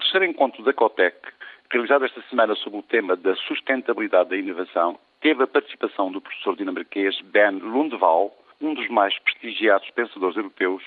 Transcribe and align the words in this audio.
terceiro 0.00 0.24
encontro 0.24 0.62
da 0.62 0.72
COTEC, 0.72 1.14
realizado 1.70 2.04
esta 2.04 2.20
semana 2.22 2.54
sob 2.56 2.78
o 2.78 2.82
tema 2.82 3.14
da 3.16 3.36
sustentabilidade 3.36 4.30
da 4.30 4.36
inovação, 4.36 4.98
teve 5.20 5.42
a 5.42 5.46
participação 5.46 6.10
do 6.10 6.20
professor 6.20 6.56
dinamarquês 6.56 7.20
Ben 7.20 7.58
Lundvall, 7.58 8.34
um 8.60 8.74
dos 8.74 8.88
mais 8.88 9.16
prestigiados 9.18 9.88
pensadores 9.90 10.36
europeus 10.36 10.82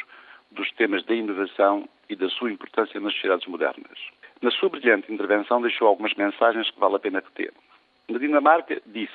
dos 0.52 0.70
temas 0.74 1.04
da 1.06 1.14
inovação 1.14 1.88
e 2.10 2.16
da 2.16 2.28
sua 2.30 2.52
importância 2.52 3.00
nas 3.00 3.14
sociedades 3.14 3.48
modernas. 3.48 4.00
Na 4.42 4.52
sua 4.52 4.70
brilhante 4.70 5.12
intervenção 5.14 5.62
deixou 5.62 5.88
algumas 5.88 6.14
mensagens 6.16 6.70
que 6.70 6.80
vale 6.80 6.96
a 6.96 7.00
pena 7.00 7.20
reter. 7.20 7.54
Na 8.10 8.20
Dinamarca, 8.20 8.82
disse 8.86 9.14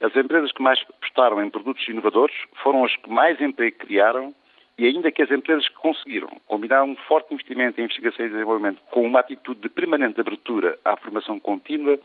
as 0.00 0.14
empresas 0.16 0.52
que 0.52 0.62
mais 0.62 0.82
apostaram 0.88 1.42
em 1.42 1.50
produtos 1.50 1.86
inovadores 1.88 2.34
foram 2.62 2.84
as 2.84 2.94
que 2.96 3.08
mais 3.08 3.40
emprego 3.40 3.78
criaram 3.78 4.34
e 4.78 4.86
ainda 4.86 5.10
que 5.10 5.22
as 5.22 5.30
empresas 5.30 5.68
que 5.68 5.74
conseguiram 5.76 6.28
combinar 6.46 6.84
um 6.84 6.96
forte 6.96 7.32
investimento 7.32 7.80
em 7.80 7.84
investigação 7.84 8.26
e 8.26 8.28
desenvolvimento 8.28 8.80
com 8.90 9.06
uma 9.06 9.20
atitude 9.20 9.60
de 9.60 9.68
permanente 9.68 10.20
abertura 10.20 10.78
à 10.84 10.96
formação 10.96 11.40
contínua, 11.40 11.98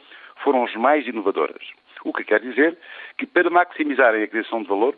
foram 0.43 0.63
as 0.63 0.73
mais 0.75 1.05
inovadoras. 1.05 1.63
O 2.03 2.13
que 2.13 2.23
quer 2.23 2.39
dizer 2.39 2.77
que, 3.17 3.25
para 3.25 3.49
maximizarem 3.49 4.23
a 4.23 4.27
criação 4.27 4.63
de 4.63 4.69
valor, 4.69 4.97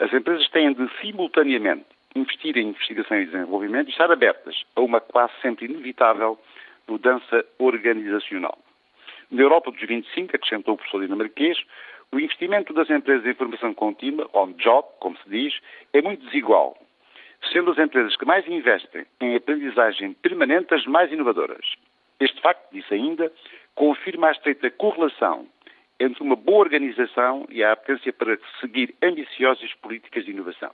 as 0.00 0.12
empresas 0.12 0.48
têm 0.50 0.72
de, 0.72 0.90
simultaneamente, 1.00 1.86
investir 2.16 2.56
em 2.56 2.68
investigação 2.68 3.16
e 3.16 3.26
desenvolvimento 3.26 3.88
e 3.88 3.90
estar 3.92 4.10
abertas 4.10 4.64
a 4.74 4.80
uma 4.80 5.00
quase 5.00 5.32
sempre 5.40 5.66
inevitável 5.66 6.38
mudança 6.86 7.44
organizacional. 7.58 8.58
Na 9.30 9.42
Europa 9.42 9.70
dos 9.70 9.80
25, 9.80 10.36
acrescentou 10.36 10.74
o 10.74 10.76
professor 10.76 11.00
dinamarquês, 11.00 11.58
o 12.12 12.20
investimento 12.20 12.72
das 12.72 12.90
empresas 12.90 13.26
em 13.26 13.34
formação 13.34 13.72
contínua, 13.72 14.28
on-job, 14.34 14.86
como 15.00 15.16
se 15.18 15.28
diz, 15.28 15.58
é 15.92 16.02
muito 16.02 16.24
desigual, 16.26 16.76
sendo 17.52 17.70
as 17.70 17.78
empresas 17.78 18.16
que 18.16 18.24
mais 18.24 18.46
investem 18.48 19.04
em 19.20 19.36
aprendizagem 19.36 20.12
permanente 20.14 20.74
as 20.74 20.84
mais 20.86 21.10
inovadoras. 21.12 21.74
Este 22.20 22.40
facto, 22.40 22.72
disse 22.72 22.94
ainda, 22.94 23.32
confirma 23.74 24.28
a 24.28 24.32
estreita 24.32 24.70
correlação 24.70 25.46
entre 25.98 26.22
uma 26.22 26.36
boa 26.36 26.60
organização 26.60 27.46
e 27.50 27.62
a 27.62 27.72
apetência 27.72 28.12
para 28.12 28.38
seguir 28.60 28.94
ambiciosas 29.02 29.72
políticas 29.74 30.24
de 30.24 30.30
inovação. 30.30 30.70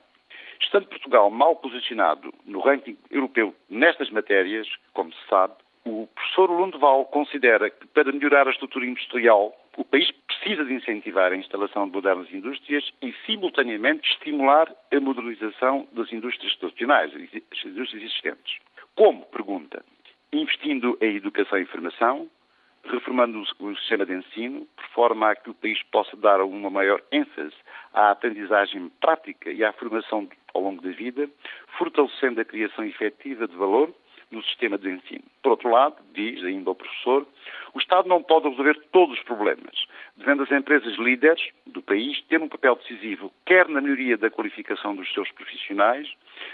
Estando 0.61 0.87
Portugal 0.87 1.31
mal 1.31 1.57
posicionado 1.57 2.33
no 2.45 2.61
ranking 2.61 2.97
europeu 3.11 3.55
nestas 3.69 4.11
matérias, 4.11 4.69
como 4.93 5.13
se 5.13 5.29
sabe, 5.29 5.55
o 5.85 6.07
professor 6.15 6.51
Lundval 6.51 7.07
considera 7.07 7.71
que 7.71 7.87
para 7.89 8.13
melhorar 8.13 8.47
a 8.47 8.51
estrutura 8.51 8.85
industrial, 8.85 9.57
o 9.77 9.85
país 9.85 10.11
precisa 10.41 10.65
de 10.65 10.73
incentivar 10.73 11.33
a 11.33 11.37
instalação 11.37 11.87
de 11.87 11.93
modernas 11.93 12.33
indústrias 12.33 12.91
e, 13.03 13.15
simultaneamente, 13.27 14.11
estimular 14.11 14.75
a 14.91 15.01
modernização 15.01 15.87
das 15.93 16.11
indústrias 16.13 16.57
tradicionais, 16.57 17.13
as 17.15 17.65
indústrias 17.65 18.03
existentes. 18.03 18.59
Como? 18.97 19.27
Pergunta. 19.27 19.85
Investindo 20.33 20.97
em 21.01 21.17
educação 21.17 21.59
e 21.59 21.67
formação, 21.67 22.29
reformando 22.85 23.43
o 23.59 23.77
sistema 23.77 24.07
de 24.07 24.15
ensino, 24.15 24.67
por 24.75 24.87
forma 24.95 25.31
a 25.31 25.37
que 25.37 25.51
o 25.51 25.55
país 25.55 25.83
possa 25.93 26.17
dar 26.17 26.41
uma 26.43 26.71
maior 26.71 27.03
ênfase 27.13 27.55
à 27.93 28.11
aprendizagem 28.11 28.89
prática 29.01 29.51
e 29.51 29.63
à 29.63 29.73
formação 29.75 30.27
ao 30.55 30.63
longo 30.63 30.81
da 30.81 30.91
vida, 30.91 31.29
fortalecendo 31.77 32.41
a 32.41 32.45
criação 32.45 32.85
efetiva 32.85 33.47
de 33.47 33.55
valor 33.57 33.95
no 34.31 34.43
sistema 34.45 34.79
de 34.79 34.89
ensino. 34.89 35.25
Por 35.43 35.51
outro 35.51 35.71
lado, 35.71 35.97
diz 36.15 36.43
ainda 36.45 36.71
o 36.71 36.75
professor, 36.75 37.27
o 37.75 37.79
Estado 37.79 38.09
não 38.09 38.23
pode 38.23 38.49
resolver 38.49 38.81
todos 38.93 39.19
os 39.19 39.25
problemas, 39.25 39.75
devendo 40.17 40.43
as 40.43 40.51
empresas 40.51 40.97
líderes 40.97 41.43
do 41.67 41.83
país 41.83 42.21
ter 42.29 42.41
um 42.41 42.49
papel 42.49 42.77
decisivo, 42.77 43.33
quer 43.47 43.69
na 43.69 43.81
melhoria 43.81 44.17
da 44.17 44.31
qualificação 44.31 44.95
dos 44.95 45.13
seus 45.13 45.31
profissionais, 45.33 46.09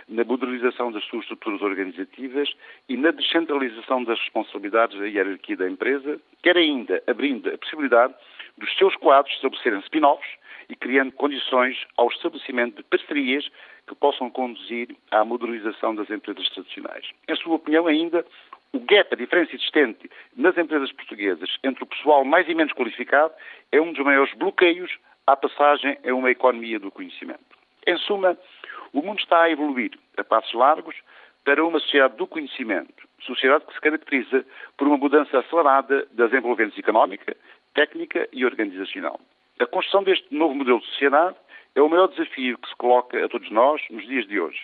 na 0.09 0.25
modernização 0.25 0.93
das 0.93 1.05
suas 1.05 1.23
estruturas 1.23 1.63
organizativas 1.63 2.53
e 2.89 2.97
na 2.97 3.11
descentralização 3.11 4.05
das 4.05 4.19
responsabilidades 4.21 4.99
da 4.99 5.07
hierarquia 5.07 5.57
da 5.57 5.69
empresa, 5.69 6.21
quer 6.43 6.57
ainda 6.57 7.03
abrindo 7.07 7.49
a 7.53 7.59
possibilidade 7.59 8.15
dos 8.59 8.75
seus 8.77 8.95
quadros 8.97 9.35
estabelecerem 9.35 9.81
spin-offs 9.81 10.29
e 10.69 10.75
criando 10.75 11.13
condições 11.13 11.77
ao 11.97 12.09
estabelecimento 12.09 12.77
de 12.77 12.83
parcerias 12.85 13.49
que 13.87 13.95
possam 13.95 14.29
conduzir 14.31 14.89
à 15.11 15.25
modernização 15.25 15.95
das 15.95 16.11
empresas 16.11 16.49
tradicionais. 16.51 17.09
Em 17.29 17.37
sua 17.37 17.55
opinião, 17.55 17.87
ainda, 17.87 18.27
o 18.73 18.81
gap, 18.81 19.09
a 19.13 19.17
diferença 19.17 19.55
existente 19.55 20.11
nas 20.37 20.57
empresas 20.59 20.93
portuguesas 20.93 21.57
entre 21.65 21.83
o 21.83 21.87
pessoal 21.87 22.25
mais 22.25 22.49
e 22.49 22.55
menos 22.55 22.73
qualificado 22.73 23.33
é 23.73 23.81
um 23.81 23.93
dos 23.93 24.05
maiores 24.05 24.35
bloqueios 24.35 24.99
à 25.27 25.37
passagem 25.37 25.99
a 26.07 26.13
uma 26.13 26.31
economia 26.31 26.79
do 26.79 26.91
conhecimento. 26.91 27.41
Em 27.87 27.97
suma, 27.99 28.37
o 28.93 29.03
mundo 29.03 29.21
está 29.21 29.43
a 29.43 29.51
evoluir 29.51 29.93
a 30.17 30.25
passos 30.25 30.53
largos 30.53 30.97
para 31.45 31.65
uma 31.65 31.79
sociedade 31.79 32.17
do 32.17 32.27
conhecimento, 32.27 33.07
sociedade 33.21 33.65
que 33.67 33.75
se 33.75 33.81
caracteriza 33.81 34.45
por 34.77 34.89
uma 34.89 34.97
mudança 34.97 35.39
acelerada 35.39 36.07
das 36.13 36.33
envolventes 36.33 36.79
económica, 36.79 37.37
técnica 37.75 38.29
e 38.33 38.45
organizacional. 38.45 39.21
A 39.61 39.67
construção 39.67 40.03
deste 40.03 40.35
novo 40.35 40.55
modelo 40.55 40.81
de 40.81 40.87
sociedade 40.87 41.37
é 41.75 41.81
o 41.81 41.89
maior 41.89 42.09
desafio 42.09 42.59
que 42.59 42.69
se 42.69 42.77
coloca 42.77 43.25
a 43.25 43.29
todos 43.29 43.51
nós 43.51 43.81
nos 43.91 44.07
dias 44.07 44.27
de 44.27 44.41
hoje. 44.41 44.61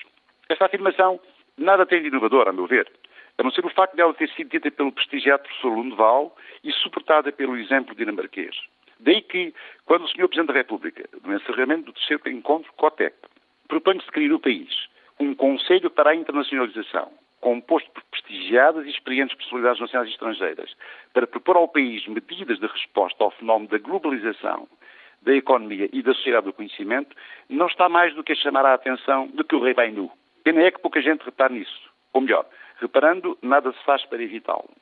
Esta 0.49 0.67
afirmação 0.67 1.21
nada 1.57 1.87
tem 1.87 2.03
de 2.03 2.09
inovador, 2.09 2.49
a 2.49 2.53
meu 2.53 2.67
ver, 2.67 2.91
a 3.39 3.43
não 3.43 3.51
ser 3.51 3.65
o 3.65 3.71
facto 3.71 3.97
dela 3.97 4.15
ter 4.15 4.29
sido 4.31 4.51
dita 4.51 4.71
pelo 4.71 4.93
prestigiado 4.93 5.43
professor 5.43 5.69
Lundeval 5.69 6.37
e 6.63 6.73
suportada 6.73 7.33
pelo 7.33 7.57
exemplo 7.57 7.95
dinamarquês. 7.95 8.57
Daí 9.01 9.21
que, 9.23 9.53
quando 9.85 10.05
o 10.05 10.09
Sr. 10.09 10.29
Presidente 10.29 10.49
da 10.49 10.55
República, 10.55 11.09
no 11.25 11.35
encerramento 11.35 11.87
do 11.87 11.93
terceiro 11.93 12.29
encontro 12.29 12.73
COTEC, 12.75 13.17
propõe-se 13.67 14.07
criar 14.13 14.29
no 14.29 14.39
país 14.39 14.89
um 15.19 15.35
Conselho 15.35 15.91
para 15.91 16.11
a 16.11 16.15
Internacionalização, 16.15 17.11
composto 17.41 17.91
por 17.91 18.03
prestigiadas 18.05 18.87
e 18.87 18.91
experientes 18.91 19.37
personalidades 19.37 19.81
nacionais 19.81 20.09
e 20.09 20.13
estrangeiras, 20.13 20.77
para 21.13 21.27
propor 21.27 21.57
ao 21.57 21.67
país 21.67 22.07
medidas 22.07 22.61
de 22.61 22.67
resposta 22.67 23.25
ao 23.25 23.33
fenómeno 23.33 23.71
da 23.71 23.79
globalização 23.79 24.69
da 25.23 25.35
economia 25.35 25.89
e 25.93 26.03
da 26.03 26.15
sociedade 26.15 26.47
do 26.47 26.53
conhecimento, 26.53 27.17
não 27.49 27.67
está 27.67 27.89
mais 27.89 28.15
do 28.15 28.25
que 28.25 28.33
a 28.33 28.37
chamar 28.37 28.67
a 28.67 28.75
atenção 28.75 29.29
de 29.29 29.45
que 29.45 29.55
o 29.55 29.63
rei 29.63 29.75
vai 29.75 29.91
nu. 29.91 30.11
Pena 30.43 30.63
é 30.63 30.71
que 30.71 30.81
pouca 30.81 31.01
gente 31.01 31.23
repara 31.23 31.53
nisso. 31.53 31.91
Ou 32.13 32.21
melhor, 32.21 32.47
reparando, 32.81 33.39
nada 33.43 33.73
se 33.73 33.85
faz 33.85 34.05
para 34.07 34.23
evitá-lo. 34.23 34.82